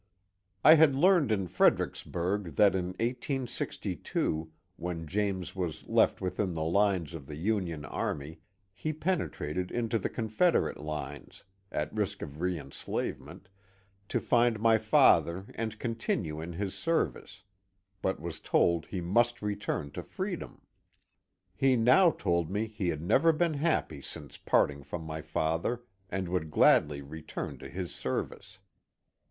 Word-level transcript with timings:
I 0.63 0.73
had 0.73 0.95
learned 0.95 1.31
in 1.31 1.45
Freder 1.47 1.85
icksburg 1.87 2.55
that 2.55 2.73
in 2.73 2.87
1862, 2.99 4.51
when 4.75 5.05
James 5.05 5.55
was 5.55 5.87
left 5.87 6.21
within 6.21 6.55
the 6.55 6.63
lines 6.63 7.13
of 7.13 7.27
the 7.27 7.35
Union 7.35 7.85
army, 7.85 8.39
he 8.73 8.93
penetrated 8.93 9.69
into 9.69 9.99
the 9.99 10.09
Confederate 10.09 10.79
lines, 10.79 11.43
at 11.71 11.93
risk 11.93 12.23
of 12.23 12.39
reenslavement, 12.41 13.47
to 14.09 14.19
find 14.19 14.59
my 14.59 14.79
father 14.79 15.45
and 15.53 15.77
continue 15.77 16.41
in 16.41 16.57
bis 16.57 16.73
service, 16.73 17.43
but 18.01 18.19
was 18.19 18.39
told 18.39 18.87
he 18.87 19.01
must 19.01 19.43
return 19.43 19.91
to 19.91 20.01
freedom. 20.01 20.63
He 21.55 21.75
now 21.75 22.09
told 22.09 22.49
me 22.49 22.65
he 22.65 22.87
had 22.89 23.03
never 23.03 23.31
been 23.31 23.53
happy 23.53 24.01
since 24.01 24.35
parting 24.39 24.81
from 24.81 25.03
my 25.03 25.21
fa 25.21 25.59
ther, 25.61 25.83
and 26.09 26.27
would 26.27 26.49
gladly 26.49 27.03
return 27.03 27.59
to 27.59 27.69
his 27.69 27.93
service. 27.93 28.57